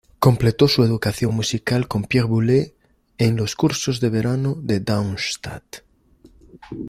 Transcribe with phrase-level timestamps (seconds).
[0.17, 2.73] Completó su educación musical con Pierre Boulez
[3.19, 5.83] en los Cursos de Verano de Darmstadt.